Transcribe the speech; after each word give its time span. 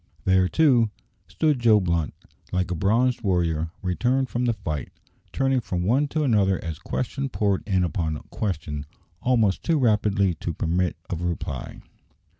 There, 0.25 0.47
too, 0.47 0.89
stood 1.27 1.59
Joe 1.59 1.79
Blunt, 1.79 2.15
like 2.51 2.71
a 2.71 2.75
bronzed 2.75 3.21
warrior 3.21 3.69
returned 3.83 4.29
from 4.29 4.45
the 4.45 4.53
fight, 4.53 4.89
turning 5.31 5.59
from 5.61 5.83
one 5.83 6.07
to 6.07 6.23
another 6.23 6.57
as 6.63 6.79
question 6.79 7.29
poured 7.29 7.61
in 7.67 7.83
upon 7.83 8.17
question 8.31 8.87
almost 9.21 9.61
too 9.61 9.77
rapidly 9.77 10.33
to 10.33 10.53
permit 10.55 10.95
of 11.07 11.21
a 11.21 11.25
reply. 11.27 11.81